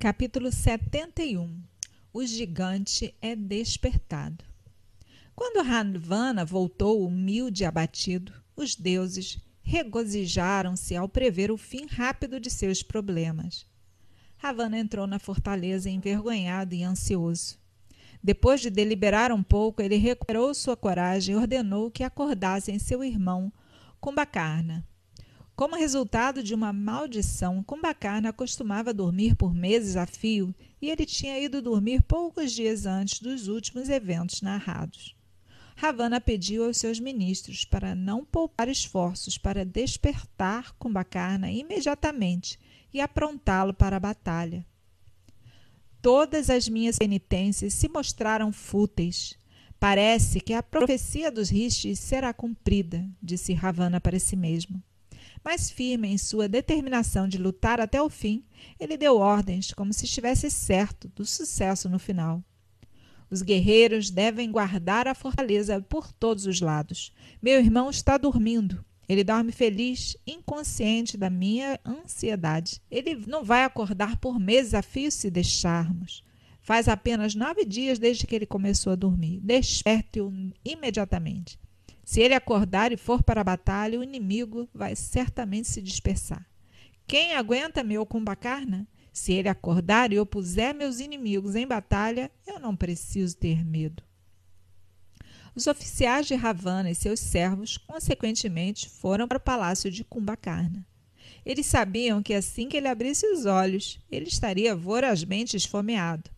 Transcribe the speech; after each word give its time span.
Capítulo 0.00 0.50
71 0.50 1.60
O 2.10 2.24
gigante 2.24 3.14
é 3.20 3.36
despertado. 3.36 4.42
Quando 5.36 5.62
Ravana 5.62 6.42
voltou 6.42 7.06
humilde 7.06 7.64
e 7.64 7.66
abatido, 7.66 8.32
os 8.56 8.74
deuses 8.74 9.38
regozijaram-se 9.60 10.96
ao 10.96 11.06
prever 11.06 11.50
o 11.50 11.58
fim 11.58 11.84
rápido 11.84 12.40
de 12.40 12.48
seus 12.48 12.82
problemas. 12.82 13.66
Ravana 14.38 14.78
entrou 14.78 15.06
na 15.06 15.18
fortaleza 15.18 15.90
envergonhado 15.90 16.74
e 16.74 16.82
ansioso. 16.82 17.58
Depois 18.24 18.62
de 18.62 18.70
deliberar 18.70 19.30
um 19.30 19.42
pouco, 19.42 19.82
ele 19.82 19.96
recuperou 19.96 20.54
sua 20.54 20.78
coragem 20.78 21.34
e 21.34 21.36
ordenou 21.36 21.90
que 21.90 22.02
acordassem 22.02 22.78
seu 22.78 23.04
irmão 23.04 23.52
Kumbakarna. 24.00 24.82
Como 25.60 25.76
resultado 25.76 26.42
de 26.42 26.54
uma 26.54 26.72
maldição, 26.72 27.62
Kumbakarna 27.62 28.32
costumava 28.32 28.94
dormir 28.94 29.34
por 29.36 29.52
meses 29.52 29.94
a 29.94 30.06
fio 30.06 30.54
e 30.80 30.88
ele 30.88 31.04
tinha 31.04 31.38
ido 31.38 31.60
dormir 31.60 32.00
poucos 32.00 32.52
dias 32.52 32.86
antes 32.86 33.20
dos 33.20 33.46
últimos 33.46 33.90
eventos 33.90 34.40
narrados. 34.40 35.14
Ravana 35.76 36.18
pediu 36.18 36.64
aos 36.64 36.78
seus 36.78 36.98
ministros 36.98 37.66
para 37.66 37.94
não 37.94 38.24
poupar 38.24 38.70
esforços 38.70 39.36
para 39.36 39.62
despertar 39.62 40.74
Kumbakarna 40.78 41.52
imediatamente 41.52 42.58
e 42.90 42.98
aprontá-lo 42.98 43.74
para 43.74 43.96
a 43.96 44.00
batalha. 44.00 44.64
Todas 46.00 46.48
as 46.48 46.70
minhas 46.70 46.96
penitências 46.96 47.74
se 47.74 47.86
mostraram 47.86 48.50
fúteis. 48.50 49.34
Parece 49.78 50.40
que 50.40 50.54
a 50.54 50.62
profecia 50.62 51.30
dos 51.30 51.50
rishis 51.50 51.98
será 51.98 52.32
cumprida, 52.32 53.06
disse 53.22 53.52
Ravana 53.52 54.00
para 54.00 54.18
si 54.18 54.36
mesmo. 54.36 54.82
Mas 55.44 55.70
firme 55.70 56.08
em 56.08 56.18
sua 56.18 56.48
determinação 56.48 57.26
de 57.26 57.38
lutar 57.38 57.80
até 57.80 58.00
o 58.00 58.10
fim, 58.10 58.44
ele 58.78 58.96
deu 58.96 59.16
ordens 59.16 59.72
como 59.72 59.92
se 59.92 60.04
estivesse 60.04 60.50
certo 60.50 61.08
do 61.14 61.24
sucesso 61.24 61.88
no 61.88 61.98
final. 61.98 62.42
Os 63.30 63.42
guerreiros 63.42 64.10
devem 64.10 64.50
guardar 64.50 65.06
a 65.06 65.14
fortaleza 65.14 65.80
por 65.80 66.12
todos 66.12 66.46
os 66.46 66.60
lados. 66.60 67.12
Meu 67.40 67.60
irmão 67.60 67.88
está 67.88 68.18
dormindo. 68.18 68.84
Ele 69.08 69.24
dorme 69.24 69.50
feliz, 69.50 70.16
inconsciente 70.26 71.16
da 71.16 71.30
minha 71.30 71.80
ansiedade. 71.84 72.80
Ele 72.90 73.16
não 73.26 73.44
vai 73.44 73.64
acordar 73.64 74.16
por 74.18 74.38
meses 74.38 74.74
a 74.74 74.82
fio 74.82 75.10
se 75.10 75.30
deixarmos. 75.30 76.24
Faz 76.60 76.88
apenas 76.88 77.34
nove 77.34 77.64
dias 77.64 77.98
desde 77.98 78.26
que 78.26 78.34
ele 78.34 78.46
começou 78.46 78.92
a 78.92 78.96
dormir. 78.96 79.40
Desperte-o 79.40 80.32
imediatamente. 80.64 81.58
Se 82.04 82.20
ele 82.20 82.34
acordar 82.34 82.92
e 82.92 82.96
for 82.96 83.22
para 83.22 83.40
a 83.40 83.44
batalha, 83.44 83.98
o 83.98 84.02
inimigo 84.02 84.68
vai 84.74 84.96
certamente 84.96 85.68
se 85.68 85.80
dispersar. 85.80 86.46
Quem 87.06 87.34
aguenta 87.34 87.82
meu 87.82 88.06
cumbacarna? 88.06 88.86
Se 89.12 89.32
ele 89.32 89.48
acordar 89.48 90.12
e 90.12 90.18
opuser 90.18 90.74
meus 90.74 91.00
inimigos 91.00 91.56
em 91.56 91.66
batalha, 91.66 92.30
eu 92.46 92.60
não 92.60 92.76
preciso 92.76 93.36
ter 93.36 93.64
medo. 93.64 94.02
Os 95.54 95.66
oficiais 95.66 96.26
de 96.26 96.34
Ravana 96.34 96.90
e 96.90 96.94
seus 96.94 97.18
servos, 97.18 97.76
consequentemente, 97.76 98.88
foram 98.88 99.26
para 99.26 99.38
o 99.38 99.40
palácio 99.40 99.90
de 99.90 100.04
Kumbakarna. 100.04 100.86
Eles 101.44 101.66
sabiam 101.66 102.22
que 102.22 102.34
assim 102.34 102.68
que 102.68 102.76
ele 102.76 102.88
abrisse 102.88 103.26
os 103.26 103.46
olhos, 103.46 103.98
ele 104.10 104.28
estaria 104.28 104.76
vorazmente 104.76 105.56
esfomeado. 105.56 106.30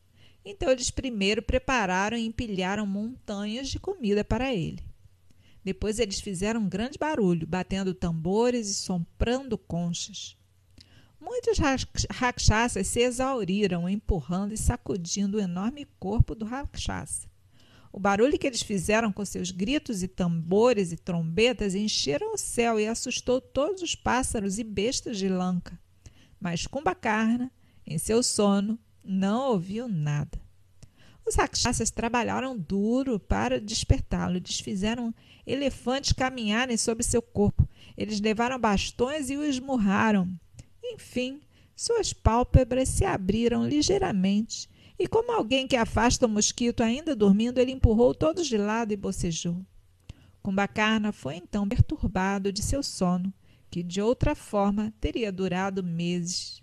Então 0.45 0.71
eles 0.71 0.91
primeiro 0.91 1.43
prepararam 1.43 2.17
e 2.17 2.27
empilharam 2.27 2.87
montanhas 2.87 3.69
de 3.69 3.79
comida 3.79 4.25
para 4.25 4.55
ele. 4.55 4.83
Depois 5.65 5.99
eles 5.99 6.21
fizeram 6.21 6.61
um 6.61 6.69
grande 6.69 6.99
barulho, 6.99 7.47
batendo 7.47 7.95
tambores 7.95 8.69
e 8.69 8.75
soprando 8.75 9.57
conchas. 9.57 10.37
Muitos 11.21 11.57
rakshasas 12.11 12.87
se 12.89 13.01
exauriram, 13.01 13.89
empurrando 13.89 14.53
e 14.53 14.57
sacudindo 14.57 15.39
o 15.39 15.41
enorme 15.41 15.87
corpo 16.01 16.35
do 16.35 16.45
rakshasa. 16.45 17.31
O 17.93 18.01
barulho 18.01 18.39
que 18.39 18.47
eles 18.47 18.63
fizeram 18.63 19.13
com 19.13 19.25
seus 19.25 19.53
gritos 19.53 20.03
e 20.03 20.09
tambores 20.09 20.91
e 20.91 20.97
trombetas 20.97 21.77
encheram 21.77 22.35
o 22.35 22.39
céu 22.39 22.81
e 22.81 22.89
assustou 22.89 23.41
todos 23.41 23.83
os 23.83 23.95
pássaros 23.95 24.59
e 24.59 24.65
bestas 24.65 25.17
de 25.17 25.29
Lanka. 25.29 25.79
Mas 26.41 26.67
Kumbhakarna, 26.67 27.53
em 27.87 27.99
seu 27.99 28.21
sono, 28.21 28.77
não 29.05 29.51
ouviu 29.51 29.87
nada. 29.87 30.42
Os 31.33 31.37
rakshasas 31.37 31.91
trabalharam 31.91 32.59
duro 32.59 33.19
para 33.19 33.59
despertá-lo. 33.59 34.37
Eles 34.37 34.61
fizeram 34.61 35.15
elefantes 35.47 36.13
caminharem 36.13 36.77
sobre 36.77 37.03
seu 37.03 37.23
corpo. 37.23 37.67
Eles 37.97 38.21
levaram 38.21 38.59
bastões 38.59 39.31
e 39.31 39.37
o 39.39 39.43
esmurraram. 39.43 40.29
Enfim, 40.85 41.41
suas 41.75 42.13
pálpebras 42.13 42.91
se 42.91 43.07
abriram 43.07 43.67
ligeiramente. 43.67 44.69
E 44.99 45.07
como 45.07 45.33
alguém 45.33 45.67
que 45.67 45.75
afasta 45.75 46.27
o 46.27 46.29
mosquito 46.29 46.83
ainda 46.83 47.17
dormindo, 47.17 47.59
ele 47.59 47.73
empurrou 47.73 48.15
todos 48.15 48.47
de 48.47 48.59
lado 48.59 48.93
e 48.93 48.97
bocejou. 48.97 49.65
Kumbakarna 50.43 51.13
foi 51.13 51.37
então 51.37 51.67
perturbado 51.67 52.53
de 52.53 52.61
seu 52.63 52.83
sono, 52.83 53.33
que 53.71 53.83
de 53.83 54.03
outra 54.03 54.35
forma 54.35 54.93
teria 55.01 55.33
durado 55.33 55.83
meses. 55.83 56.62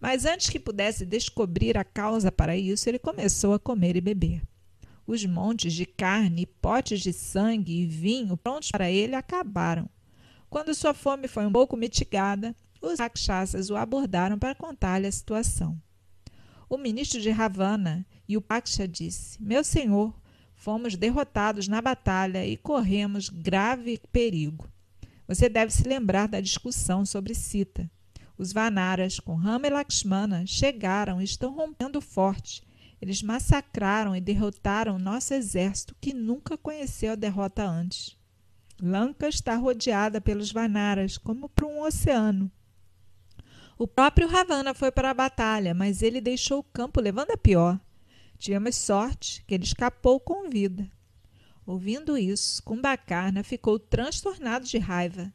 Mas 0.00 0.24
antes 0.24 0.48
que 0.48 0.58
pudesse 0.58 1.04
descobrir 1.04 1.76
a 1.76 1.84
causa 1.84 2.32
para 2.32 2.56
isso, 2.56 2.88
ele 2.88 2.98
começou 2.98 3.52
a 3.52 3.58
comer 3.58 3.96
e 3.96 4.00
beber. 4.00 4.42
Os 5.06 5.26
montes 5.26 5.74
de 5.74 5.84
carne, 5.84 6.46
potes 6.46 7.00
de 7.00 7.12
sangue 7.12 7.82
e 7.82 7.86
vinho 7.86 8.36
prontos 8.36 8.70
para 8.70 8.90
ele 8.90 9.14
acabaram. 9.14 9.88
Quando 10.48 10.74
sua 10.74 10.94
fome 10.94 11.28
foi 11.28 11.44
um 11.44 11.52
pouco 11.52 11.76
mitigada, 11.76 12.56
os 12.80 12.98
rakshasas 12.98 13.68
o 13.68 13.76
abordaram 13.76 14.38
para 14.38 14.54
contar-lhe 14.54 15.06
a 15.06 15.12
situação. 15.12 15.80
O 16.68 16.78
ministro 16.78 17.20
de 17.20 17.30
Ravana 17.30 18.06
e 18.26 18.36
o 18.36 18.40
Paksha 18.40 18.88
disse: 18.88 19.42
Meu 19.42 19.62
senhor, 19.62 20.14
fomos 20.54 20.96
derrotados 20.96 21.68
na 21.68 21.82
batalha 21.82 22.46
e 22.46 22.56
corremos 22.56 23.28
grave 23.28 24.00
perigo. 24.10 24.68
Você 25.26 25.48
deve 25.48 25.72
se 25.72 25.82
lembrar 25.82 26.26
da 26.26 26.40
discussão 26.40 27.04
sobre 27.04 27.34
Sita. 27.34 27.90
Os 28.40 28.54
Vanaras, 28.54 29.20
com 29.20 29.34
Rama 29.34 29.66
e 29.66 29.70
Lakshmana, 29.70 30.46
chegaram 30.46 31.20
e 31.20 31.24
estão 31.24 31.54
rompendo 31.54 32.00
forte. 32.00 32.62
Eles 32.98 33.22
massacraram 33.22 34.16
e 34.16 34.20
derrotaram 34.20 34.98
nosso 34.98 35.34
exército, 35.34 35.94
que 36.00 36.14
nunca 36.14 36.56
conheceu 36.56 37.12
a 37.12 37.16
derrota 37.16 37.62
antes. 37.62 38.16
Lanka 38.80 39.28
está 39.28 39.56
rodeada 39.56 40.22
pelos 40.22 40.50
Vanaras, 40.50 41.18
como 41.18 41.50
por 41.50 41.66
um 41.66 41.82
oceano. 41.82 42.50
O 43.76 43.86
próprio 43.86 44.26
Ravana 44.26 44.72
foi 44.72 44.90
para 44.90 45.10
a 45.10 45.14
batalha, 45.14 45.74
mas 45.74 46.00
ele 46.00 46.18
deixou 46.18 46.60
o 46.60 46.64
campo 46.64 46.98
levando 46.98 47.32
a 47.32 47.36
pior. 47.36 47.78
Tivemos 48.38 48.74
sorte 48.74 49.44
que 49.46 49.52
ele 49.52 49.64
escapou 49.64 50.18
com 50.18 50.48
vida. 50.48 50.90
Ouvindo 51.66 52.16
isso, 52.16 52.62
Kumbakarna 52.62 53.44
ficou 53.44 53.78
transtornado 53.78 54.64
de 54.64 54.78
raiva. 54.78 55.30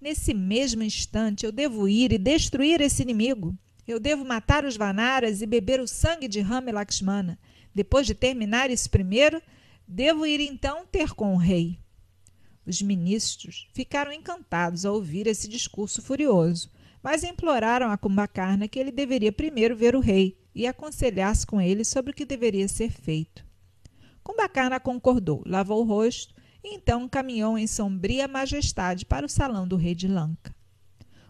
Nesse 0.00 0.32
mesmo 0.32 0.82
instante, 0.82 1.44
eu 1.44 1.52
devo 1.52 1.86
ir 1.86 2.10
e 2.10 2.16
destruir 2.18 2.80
esse 2.80 3.02
inimigo. 3.02 3.54
Eu 3.86 4.00
devo 4.00 4.24
matar 4.24 4.64
os 4.64 4.74
Vanaras 4.76 5.42
e 5.42 5.46
beber 5.46 5.78
o 5.78 5.86
sangue 5.86 6.26
de 6.26 6.40
Rama 6.40 6.70
e 6.70 6.72
Lakshmana. 6.72 7.38
Depois 7.74 8.06
de 8.06 8.14
terminar 8.14 8.70
isso 8.70 8.88
primeiro, 8.88 9.42
devo 9.86 10.24
ir 10.24 10.40
então 10.40 10.86
ter 10.90 11.10
com 11.12 11.34
o 11.34 11.38
rei. 11.38 11.78
Os 12.66 12.80
ministros 12.80 13.68
ficaram 13.74 14.10
encantados 14.10 14.86
ao 14.86 14.94
ouvir 14.94 15.26
esse 15.26 15.46
discurso 15.46 16.00
furioso, 16.00 16.70
mas 17.02 17.22
imploraram 17.22 17.90
a 17.90 17.98
Kumbhakarna 17.98 18.68
que 18.68 18.78
ele 18.78 18.90
deveria 18.90 19.32
primeiro 19.32 19.76
ver 19.76 19.94
o 19.94 20.00
rei 20.00 20.38
e 20.54 20.66
aconselhar-se 20.66 21.46
com 21.46 21.60
ele 21.60 21.84
sobre 21.84 22.12
o 22.12 22.14
que 22.14 22.24
deveria 22.24 22.68
ser 22.68 22.90
feito. 22.90 23.44
Kumbhakarna 24.22 24.80
concordou, 24.80 25.42
lavou 25.44 25.82
o 25.82 25.86
rosto 25.86 26.34
então 26.64 27.08
caminhou 27.08 27.56
em 27.56 27.66
sombria 27.66 28.28
majestade 28.28 29.04
para 29.06 29.24
o 29.24 29.28
salão 29.28 29.66
do 29.66 29.76
rei 29.76 29.94
de 29.94 30.06
Lanka. 30.06 30.54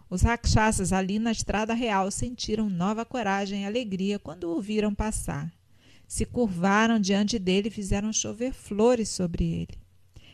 Os 0.09 0.23
rakshasas 0.23 0.91
ali 0.91 1.19
na 1.19 1.31
estrada 1.31 1.73
real 1.73 2.11
sentiram 2.11 2.69
nova 2.69 3.05
coragem 3.05 3.63
e 3.63 3.65
alegria 3.65 4.19
quando 4.19 4.49
o 4.49 4.61
viram 4.61 4.93
passar. 4.93 5.49
Se 6.05 6.25
curvaram 6.25 6.99
diante 6.99 7.39
dele 7.39 7.69
e 7.69 7.71
fizeram 7.71 8.11
chover 8.11 8.51
flores 8.51 9.07
sobre 9.07 9.45
ele. 9.45 9.79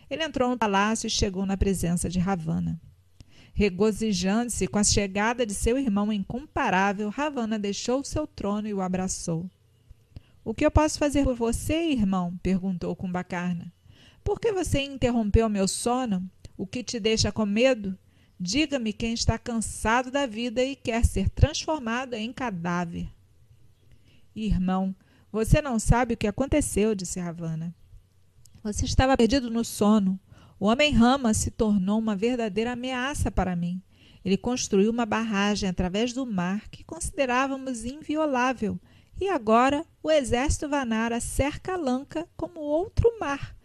Ele 0.09 0.23
entrou 0.23 0.49
no 0.49 0.57
palácio 0.57 1.05
e 1.05 1.11
chegou 1.11 1.45
na 1.45 1.55
presença 1.55 2.09
de 2.09 2.17
Ravana. 2.17 2.81
Regozijando-se 3.53 4.67
com 4.67 4.79
a 4.79 4.83
chegada 4.83 5.45
de 5.45 5.53
seu 5.53 5.77
irmão 5.77 6.11
incomparável, 6.11 7.09
Ravana 7.09 7.59
deixou 7.59 8.03
seu 8.03 8.25
trono 8.25 8.67
e 8.67 8.73
o 8.73 8.81
abraçou. 8.81 9.47
O 10.43 10.53
que 10.53 10.65
eu 10.65 10.71
posso 10.71 10.97
fazer 10.97 11.23
por 11.23 11.35
você, 11.35 11.91
irmão? 11.91 12.35
perguntou 12.41 12.95
Kumbakarna. 12.95 13.71
Por 14.27 14.41
que 14.41 14.51
você 14.51 14.81
interrompeu 14.81 15.47
meu 15.47 15.69
sono? 15.69 16.29
O 16.57 16.67
que 16.67 16.83
te 16.83 16.99
deixa 16.99 17.31
com 17.31 17.45
medo? 17.45 17.97
Diga-me 18.37 18.91
quem 18.91 19.13
está 19.13 19.37
cansado 19.37 20.11
da 20.11 20.25
vida 20.25 20.61
e 20.61 20.75
quer 20.75 21.05
ser 21.05 21.29
transformado 21.29 22.13
em 22.13 22.33
cadáver. 22.33 23.07
Irmão, 24.35 24.93
você 25.31 25.61
não 25.61 25.79
sabe 25.79 26.13
o 26.13 26.17
que 26.17 26.27
aconteceu, 26.27 26.93
disse 26.93 27.21
Ravana. 27.21 27.73
Você 28.61 28.83
estava 28.83 29.15
perdido 29.15 29.49
no 29.49 29.63
sono. 29.63 30.19
O 30.59 30.65
homem 30.65 30.91
Rama 30.91 31.33
se 31.33 31.49
tornou 31.49 31.97
uma 31.97 32.13
verdadeira 32.13 32.73
ameaça 32.73 33.31
para 33.31 33.55
mim. 33.55 33.81
Ele 34.25 34.35
construiu 34.35 34.91
uma 34.91 35.05
barragem 35.05 35.69
através 35.69 36.11
do 36.11 36.25
mar 36.25 36.67
que 36.67 36.83
considerávamos 36.83 37.85
inviolável, 37.85 38.77
e 39.21 39.29
agora 39.29 39.85
o 40.03 40.11
exército 40.11 40.67
Vanara 40.67 41.21
cerca 41.21 41.77
Lanka 41.77 42.27
como 42.35 42.59
outro 42.59 43.17
mar. 43.21 43.56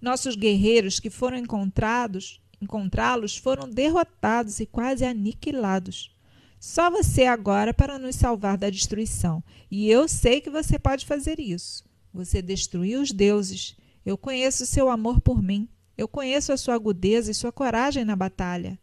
Nossos 0.00 0.36
guerreiros 0.36 1.00
que 1.00 1.10
foram 1.10 1.36
encontrados, 1.36 2.40
encontrá-los 2.60 3.36
foram 3.36 3.68
derrotados 3.68 4.60
e 4.60 4.66
quase 4.66 5.04
aniquilados. 5.04 6.14
Só 6.58 6.90
você 6.90 7.24
agora 7.24 7.72
para 7.72 7.98
nos 7.98 8.16
salvar 8.16 8.56
da 8.56 8.70
destruição. 8.70 9.42
E 9.70 9.88
eu 9.88 10.08
sei 10.08 10.40
que 10.40 10.50
você 10.50 10.78
pode 10.78 11.06
fazer 11.06 11.38
isso. 11.38 11.84
Você 12.12 12.40
destruiu 12.40 13.02
os 13.02 13.12
deuses. 13.12 13.76
Eu 14.04 14.16
conheço 14.16 14.66
seu 14.66 14.88
amor 14.88 15.20
por 15.20 15.42
mim. 15.42 15.68
Eu 15.96 16.08
conheço 16.08 16.52
a 16.52 16.56
sua 16.56 16.74
agudeza 16.74 17.30
e 17.30 17.34
sua 17.34 17.52
coragem 17.52 18.04
na 18.04 18.16
batalha. 18.16 18.78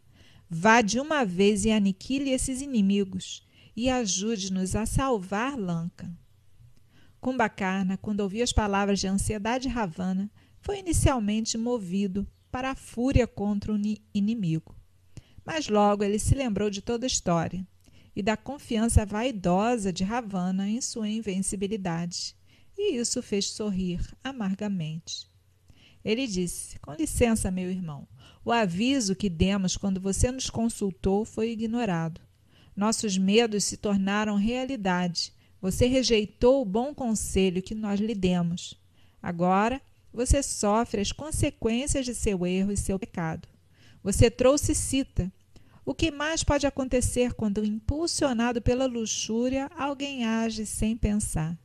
Vá 0.50 0.81
de 0.81 1.00
uma 1.00 1.25
vez 1.25 1.65
e 1.65 1.71
aniquile 1.71 2.30
esses 2.30 2.62
inimigos 2.62 3.44
e 3.75 3.89
ajude-nos 3.89 4.75
a 4.75 4.86
salvar 4.86 5.57
Lanka. 5.57 6.12
Kumbakarna, 7.19 7.98
quando 7.98 8.19
ouviu 8.19 8.44
as 8.44 8.51
palavras 8.51 9.00
de 9.00 9.07
ansiedade 9.07 9.68
Ravana, 9.68 10.30
foi 10.63 10.80
inicialmente 10.80 11.57
movido 11.57 12.25
para 12.50 12.71
a 12.71 12.75
fúria 12.75 13.27
contra 13.27 13.74
o 13.74 13.80
inimigo. 14.13 14.75
Mas 15.45 15.68
logo 15.68 16.06
ele 16.06 16.18
se 16.18 16.33
lembrou 16.33 16.69
de 16.69 16.81
toda 16.81 17.06
a 17.06 17.07
história 17.07 17.68
e 18.15 18.24
da 18.24 18.38
confiança 18.38 19.06
vaidosa 19.06 19.92
de 19.92 20.06
Ravana 20.06 20.69
em 20.69 20.80
sua 20.80 21.10
invencibilidade, 21.10 22.36
e 22.77 22.95
isso 22.95 23.21
fez 23.21 23.50
sorrir 23.50 24.00
amargamente. 24.24 25.27
Ele 26.04 26.25
disse: 26.25 26.80
Com 26.80 26.94
licença, 26.94 27.51
meu 27.51 27.69
irmão, 27.69 28.07
o 28.45 28.51
aviso 28.51 29.15
que 29.15 29.30
demos 29.30 29.75
quando 29.75 30.00
você 30.00 30.31
nos 30.31 30.50
consultou 30.50 31.25
foi 31.25 31.51
ignorado. 31.51 32.21
Nossos 32.74 33.18
medos 33.18 33.65
se 33.65 33.75
tornaram 33.75 34.36
realidade. 34.38 35.33
Você 35.62 35.88
rejeitou 35.88 36.62
o 36.62 36.65
bom 36.65 36.94
conselho 36.94 37.62
que 37.62 37.75
nós 37.75 38.00
lhe 38.00 38.15
demos. 38.15 38.80
Agora, 39.21 39.81
você 40.13 40.44
sofre 40.44 41.01
as 41.01 41.12
consequências 41.12 42.06
de 42.06 42.13
seu 42.13 42.45
erro 42.45 42.71
e 42.71 42.77
seu 42.77 43.00
pecado. 43.00 43.48
Você 44.04 44.30
trouxe 44.30 44.75
Cita, 44.75 45.31
o 45.86 45.94
que 45.94 46.12
mais 46.12 46.44
pode 46.44 46.65
acontecer 46.65 47.33
quando, 47.33 47.65
impulsionado 47.65 48.62
pela 48.62 48.86
luxúria, 48.86 49.69
alguém 49.75 50.25
age 50.25 50.65
sem 50.65 50.95
pensar? 50.95 51.57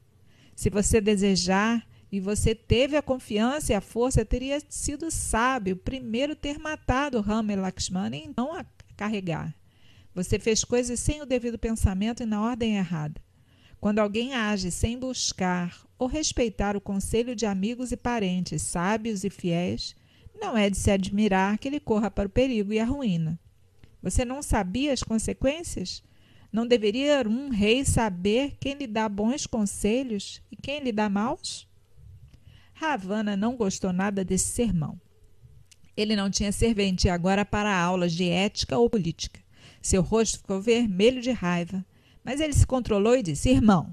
Se 0.56 0.70
você 0.70 1.00
desejar 1.00 1.86
e 2.10 2.18
você 2.18 2.54
teve 2.54 2.96
a 2.96 3.02
confiança 3.02 3.72
e 3.72 3.76
a 3.76 3.80
força, 3.80 4.24
teria 4.24 4.60
sido 4.68 5.10
sábio 5.10 5.76
primeiro 5.76 6.34
ter 6.34 6.58
matado 6.58 7.20
Rama 7.20 7.52
e 7.52 7.56
Lakshmana 7.56 8.16
e 8.16 8.30
não 8.36 8.52
a 8.52 8.64
carregar. 8.96 9.54
Você 10.14 10.38
fez 10.38 10.64
coisas 10.64 10.98
sem 10.98 11.22
o 11.22 11.26
devido 11.26 11.58
pensamento 11.58 12.22
e 12.22 12.26
na 12.26 12.42
ordem 12.42 12.76
errada. 12.76 13.20
Quando 13.80 14.00
alguém 14.00 14.34
age 14.34 14.72
sem 14.72 14.98
buscar 14.98 15.87
ou 15.98 16.06
respeitar 16.06 16.76
o 16.76 16.80
conselho 16.80 17.34
de 17.34 17.44
amigos 17.44 17.90
e 17.90 17.96
parentes 17.96 18.62
sábios 18.62 19.24
e 19.24 19.30
fiéis, 19.30 19.96
não 20.40 20.56
é 20.56 20.70
de 20.70 20.76
se 20.76 20.90
admirar 20.90 21.58
que 21.58 21.66
ele 21.66 21.80
corra 21.80 22.10
para 22.10 22.28
o 22.28 22.30
perigo 22.30 22.72
e 22.72 22.78
a 22.78 22.84
ruína. 22.84 23.38
Você 24.02 24.24
não 24.24 24.42
sabia 24.42 24.92
as 24.92 25.02
consequências? 25.02 26.02
Não 26.52 26.66
deveria 26.66 27.26
um 27.28 27.50
rei 27.50 27.84
saber 27.84 28.56
quem 28.60 28.74
lhe 28.74 28.86
dá 28.86 29.08
bons 29.08 29.46
conselhos 29.46 30.40
e 30.50 30.56
quem 30.56 30.80
lhe 30.80 30.92
dá 30.92 31.08
maus? 31.08 31.68
Ravana 32.72 33.36
não 33.36 33.56
gostou 33.56 33.92
nada 33.92 34.24
desse 34.24 34.46
sermão. 34.46 35.00
Ele 35.96 36.14
não 36.14 36.30
tinha 36.30 36.52
serventia 36.52 37.12
agora 37.12 37.44
para 37.44 37.76
aulas 37.76 38.12
de 38.12 38.28
ética 38.28 38.78
ou 38.78 38.88
política. 38.88 39.40
Seu 39.82 40.00
rosto 40.00 40.38
ficou 40.38 40.60
vermelho 40.60 41.20
de 41.20 41.32
raiva, 41.32 41.84
mas 42.22 42.40
ele 42.40 42.52
se 42.52 42.66
controlou 42.66 43.16
e 43.16 43.22
disse: 43.22 43.50
Irmão, 43.50 43.92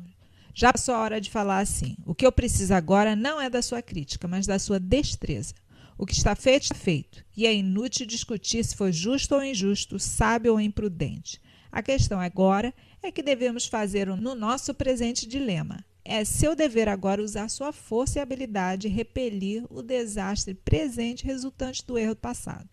já 0.56 0.72
passou 0.72 0.96
a 0.96 1.00
hora 1.00 1.20
de 1.20 1.30
falar 1.30 1.60
assim. 1.60 1.98
O 2.06 2.16
que 2.16 2.26
eu 2.26 2.32
preciso 2.32 2.74
agora 2.74 3.14
não 3.14 3.42
é 3.42 3.50
da 3.50 3.62
sua 3.62 3.82
crítica, 3.82 4.26
mas 4.26 4.48
da 4.48 4.58
sua 4.58 4.80
destreza. 4.80 5.54
O 5.98 6.06
que 6.06 6.14
está 6.14 6.34
feito, 6.34 6.64
está 6.64 6.76
feito, 6.76 7.26
e 7.36 7.46
é 7.46 7.54
inútil 7.54 8.06
discutir 8.06 8.64
se 8.64 8.76
foi 8.76 8.92
justo 8.92 9.36
ou 9.36 9.44
injusto, 9.44 10.00
sábio 10.00 10.54
ou 10.54 10.62
imprudente. 10.62 11.42
A 11.72 11.84
questão 11.84 12.20
agora 12.22 12.74
é 13.04 13.12
que 13.12 13.22
devemos 13.22 13.66
fazer 13.66 14.08
no 14.08 14.34
nosso 14.34 14.74
presente 14.74 15.28
dilema. 15.28 15.84
É 16.06 16.24
seu 16.24 16.56
dever 16.56 16.88
agora 16.88 17.22
usar 17.22 17.50
sua 17.50 17.74
força 17.74 18.20
e 18.20 18.22
habilidade 18.22 18.88
e 18.88 18.92
repelir 18.92 19.66
o 19.70 19.82
desastre 19.82 20.54
presente 20.54 21.26
resultante 21.26 21.86
do 21.86 21.98
erro 21.98 22.16
passado. 22.16 22.70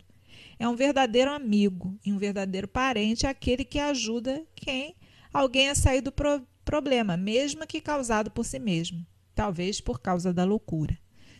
É 0.57 0.67
um 0.67 0.75
verdadeiro 0.75 1.31
amigo 1.31 1.97
e 2.05 2.13
um 2.13 2.17
verdadeiro 2.17 2.67
parente 2.67 3.27
aquele 3.27 3.65
que 3.65 3.79
ajuda 3.79 4.45
quem 4.55 4.95
alguém 5.33 5.69
a 5.69 5.75
sair 5.75 6.01
do 6.01 6.11
problema, 6.63 7.15
mesmo 7.15 7.67
que 7.67 7.81
causado 7.81 8.31
por 8.31 8.45
si 8.45 8.59
mesmo, 8.59 9.05
talvez 9.35 9.79
por 9.79 9.99
causa 9.99 10.33
da 10.33 10.43
loucura. 10.43 10.97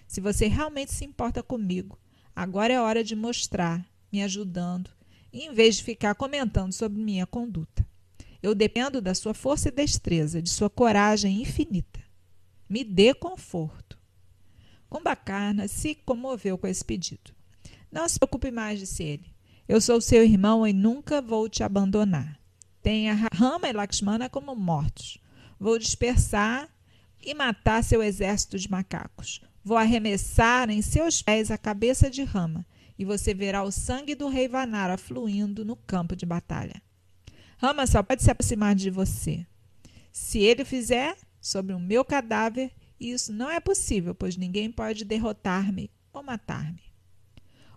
Se 0.08 0.22
você 0.22 0.48
realmente 0.48 0.94
se 0.94 1.06
importa 1.06 1.42
comigo, 1.42 1.98
agora 2.36 2.74
é 2.74 2.80
hora 2.80 3.04
de 3.04 3.16
mostrar, 3.16 3.86
me 4.12 4.22
ajudando, 4.22 4.90
em 5.32 5.54
vez 5.54 5.78
de 5.78 5.84
ficar 5.84 6.14
comentando 6.16 6.72
sobre 6.72 7.02
minha 7.02 7.26
conduta. 7.26 7.86
Eu 8.42 8.54
dependo 8.54 9.02
da 9.02 9.16
sua 9.16 9.34
força 9.34 9.70
e 9.70 9.72
destreza, 9.72 10.42
de 10.42 10.50
sua 10.50 10.70
coragem 10.70 11.42
infinita. 11.42 12.02
Me 12.70 12.84
dê 12.84 13.14
conforto. 13.14 13.98
Kumbakarna 14.90 15.68
se 15.68 15.96
comoveu 15.96 16.58
com 16.58 16.68
esse 16.68 16.84
pedido. 16.84 17.32
Não 17.92 18.08
se 18.08 18.20
preocupe 18.20 18.52
mais, 18.52 18.80
disse 18.80 19.04
ele. 19.04 19.34
Eu 19.68 19.80
sou 19.80 20.02
seu 20.02 20.24
irmão 20.24 20.68
e 20.68 20.74
nunca 20.74 21.22
vou 21.22 21.48
te 21.48 21.64
abandonar. 21.64 22.40
Tenha 22.84 23.30
Rama 23.34 23.70
e 23.70 23.74
Lakshmana 23.74 24.30
como 24.30 24.54
mortos. 24.54 25.18
Vou 25.58 25.80
dispersar 25.80 26.70
e 27.26 27.34
matar 27.34 27.82
seu 27.82 28.04
exército 28.04 28.60
de 28.60 28.70
macacos. 28.70 29.42
Vou 29.64 29.78
arremessar 29.78 30.70
em 30.70 30.82
seus 30.82 31.22
pés 31.22 31.50
a 31.50 31.58
cabeça 31.58 32.10
de 32.10 32.24
Rama, 32.24 32.66
e 33.00 33.06
você 33.06 33.34
verá 33.34 33.64
o 33.64 33.72
sangue 33.72 34.14
do 34.14 34.28
rei 34.28 34.50
Vanara 34.50 34.98
fluindo 34.98 35.64
no 35.64 35.78
campo 35.78 36.14
de 36.14 36.26
batalha. 36.26 36.82
Rama 37.58 37.88
só 37.88 38.04
pode 38.04 38.22
se 38.22 38.30
aproximar 38.30 38.76
de 38.76 38.90
você. 38.90 39.48
Se 40.12 40.40
ele 40.40 40.66
fizer, 40.66 41.18
sobre 41.40 41.74
o 41.74 41.80
meu 41.80 42.04
cadáver, 42.04 42.72
isso 43.00 43.32
não 43.32 43.50
é 43.50 43.60
possível, 43.62 44.14
pois 44.14 44.36
ninguém 44.36 44.70
pode 44.70 45.06
derrotar-me 45.06 45.90
ou 46.12 46.22
matar-me. 46.22 46.84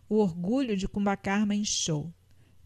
O 0.08 0.16
orgulho 0.16 0.76
de 0.76 0.88
Kumbakarma 0.88 1.54
inchou. 1.54 2.12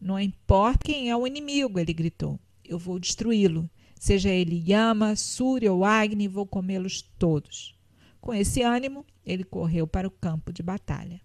Não 0.01 0.19
importa 0.19 0.85
quem 0.85 1.11
é 1.11 1.15
o 1.15 1.27
inimigo, 1.27 1.79
ele 1.79 1.93
gritou. 1.93 2.39
Eu 2.65 2.79
vou 2.79 2.97
destruí-lo. 2.97 3.69
Seja 3.99 4.29
ele 4.29 4.63
Yama, 4.67 5.15
Surya 5.15 5.71
ou 5.71 5.85
Agni, 5.85 6.27
vou 6.27 6.47
comê-los 6.47 7.03
todos. 7.19 7.77
Com 8.19 8.33
esse 8.33 8.63
ânimo, 8.63 9.05
ele 9.23 9.43
correu 9.43 9.85
para 9.85 10.07
o 10.07 10.11
campo 10.11 10.51
de 10.51 10.63
batalha. 10.63 11.21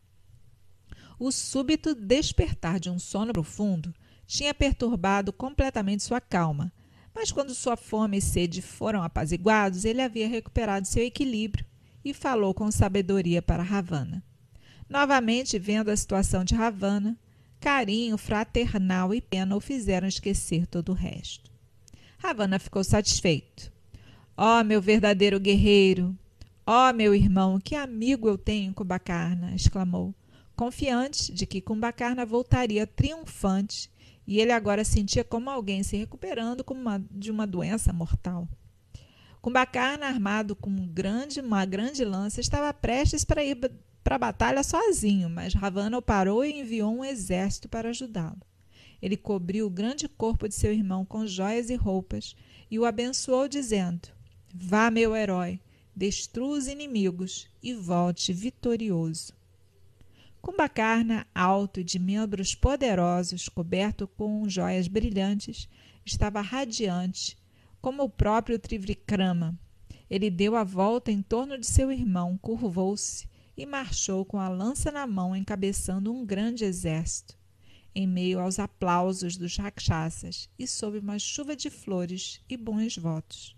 O 1.19 1.33
súbito 1.33 1.95
despertar 1.95 2.79
de 2.79 2.91
um 2.91 2.99
sono 2.99 3.33
profundo 3.33 3.95
tinha 4.27 4.53
perturbado 4.53 5.33
completamente 5.33 6.03
sua 6.03 6.21
calma, 6.21 6.71
mas 7.15 7.33
quando 7.33 7.55
sua 7.55 7.79
fome 7.79 8.19
e 8.19 8.23
sede 8.23 8.61
foram 8.61 9.03
apaziguados, 9.03 9.87
ele 9.87 10.03
havia 10.03 10.29
recuperado 10.29 10.87
seu 10.87 11.03
equilíbrio 11.03 11.65
e 12.05 12.13
falou 12.13 12.53
com 12.53 12.71
sabedoria 12.71 13.41
para 13.41 13.63
Ravana. 13.63 14.23
Novamente, 14.87 15.59
vendo 15.59 15.91
a 15.91 15.97
situação 15.97 16.45
de 16.45 16.55
Ravana, 16.55 17.19
carinho 17.67 18.17
fraternal 18.17 19.13
e 19.13 19.21
pena 19.21 19.57
o 19.57 19.61
fizeram 19.61 20.07
esquecer 20.07 20.69
todo 20.69 20.91
o 20.91 20.95
resto. 20.95 21.51
Ravana 22.17 22.61
ficou 22.61 22.85
satisfeito. 22.85 23.73
Ó 24.37 24.61
oh, 24.61 24.63
meu 24.63 24.81
verdadeiro 24.81 25.41
guerreiro, 25.41 26.17
Ó 26.65 26.89
oh, 26.89 26.93
meu 26.93 27.13
irmão, 27.13 27.59
que 27.59 27.75
amigo 27.75 28.29
eu 28.29 28.39
tenho 28.39 28.71
em 28.71 28.73
Kumbakarna! 28.73 29.53
exclamou, 29.53 30.15
confiante 30.55 31.33
de 31.33 31.45
que 31.45 31.61
Kumbakarna 31.61 32.25
voltaria 32.25 32.87
triunfante 32.87 33.91
e 34.25 34.39
ele 34.39 34.53
agora 34.53 34.85
sentia 34.85 35.25
como 35.25 35.51
alguém 35.51 35.83
se 35.83 35.97
recuperando 35.97 36.65
uma, 36.71 37.05
de 37.11 37.33
uma 37.33 37.49
doença 37.49 37.93
mortal. 37.93 38.49
Kumbakarna, 39.43 40.07
armado 40.07 40.55
com 40.55 40.71
um 40.71 40.87
grande, 40.87 41.41
uma 41.41 41.65
grande 41.65 42.05
lança, 42.05 42.41
estava 42.41 42.73
prestes 42.73 43.25
para 43.25 43.43
ir 43.45 43.59
para 44.07 44.15
a 44.15 44.19
batalha 44.21 44.63
sozinho, 44.63 45.29
mas 45.29 45.53
Ravana 45.53 45.99
o 45.99 46.01
parou 46.01 46.45
e 46.45 46.61
enviou 46.61 46.97
um 46.97 47.05
exército 47.05 47.69
para 47.69 47.89
ajudá-lo. 47.89 48.41
Ele 49.03 49.17
cobriu 49.17 49.67
o 49.67 49.71
grande 49.71 50.09
corpo 50.09 50.49
de 50.49 50.55
seu 50.55 50.73
irmão 50.73 51.05
com 51.05 51.27
joias 51.27 51.71
e 51.71 51.75
roupas 51.75 52.37
e 52.71 52.79
o 52.79 52.85
abençoou, 52.85 53.49
dizendo: 53.49 54.09
Vá, 54.55 54.93
meu 54.93 55.17
herói, 55.17 55.59
destrua 55.95 56.57
os 56.57 56.69
inimigos 56.69 57.49
e 57.61 57.75
volte 57.75 58.33
vitorioso. 58.33 59.33
Kumbakarna, 60.41 61.27
alto 61.35 61.81
e 61.81 61.85
de 61.85 61.99
membros 61.99 62.55
poderosos, 62.55 63.49
coberto 63.49 64.07
com 64.07 64.49
joias 64.49 64.87
brilhantes, 64.87 65.69
estava 66.05 66.41
radiante, 66.41 67.37
como 67.83 68.05
o 68.05 68.09
próprio 68.09 68.57
Trivikrama. 68.57 69.59
Ele 70.09 70.31
deu 70.31 70.55
a 70.55 70.63
volta 70.63 71.11
em 71.11 71.23
torno 71.23 71.59
de 71.59 71.67
seu 71.67 71.91
irmão, 71.91 72.39
curvou-se 72.41 73.27
e 73.57 73.65
marchou 73.65 74.25
com 74.25 74.39
a 74.39 74.49
lança 74.49 74.91
na 74.93 75.07
mão, 75.07 75.35
encabeçando 75.35 76.13
um 76.13 76.25
grande 76.25 76.65
exército. 76.65 77.37
em 77.95 78.07
meio 78.07 78.39
aos 78.41 78.59
aplausos 78.59 79.39
dos 79.39 79.57
rakshasas 79.57 80.51
e 80.59 80.67
sob 80.67 80.99
uma 80.99 81.19
chuva 81.19 81.57
de 81.57 81.71
flores 81.71 82.43
e 82.47 82.55
bons 82.55 82.99
votos. 82.99 83.57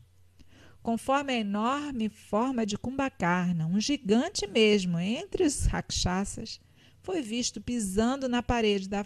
Conforme 0.80 1.32
a 1.32 1.40
enorme 1.40 2.08
forma 2.08 2.64
de 2.64 2.78
Kumbhakarna, 2.78 3.66
um 3.66 3.80
gigante 3.80 4.46
mesmo 4.46 4.96
entre 4.96 5.42
os 5.42 5.66
rakshasas, 5.66 6.60
foi 7.02 7.20
visto 7.20 7.60
pisando 7.60 8.28
na 8.28 8.40
parede 8.40 8.88
da 8.88 9.04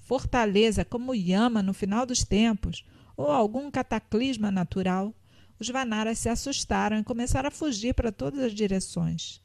fortaleza 0.00 0.84
como 0.84 1.12
Yama 1.12 1.60
no 1.60 1.74
final 1.74 2.06
dos 2.06 2.22
tempos 2.22 2.84
ou 3.16 3.32
algum 3.32 3.70
cataclisma 3.72 4.50
natural, 4.52 5.12
os 5.58 5.68
Vanaras 5.68 6.20
se 6.20 6.28
assustaram 6.28 7.00
e 7.00 7.04
começaram 7.04 7.48
a 7.48 7.50
fugir 7.50 7.94
para 7.94 8.12
todas 8.12 8.38
as 8.40 8.54
direções. 8.54 9.42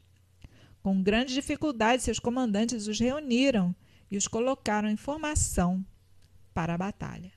Com 0.84 1.02
grande 1.02 1.32
dificuldade, 1.32 2.02
seus 2.02 2.18
comandantes 2.18 2.86
os 2.86 3.00
reuniram 3.00 3.74
e 4.10 4.18
os 4.18 4.28
colocaram 4.28 4.86
em 4.86 4.98
formação 4.98 5.82
para 6.52 6.74
a 6.74 6.76
batalha. 6.78 7.32